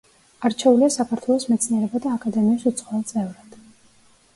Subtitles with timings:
[0.47, 3.61] არჩეულია საქართველოს მეცნიერებათა აკადემიის უცხოელ წევრად.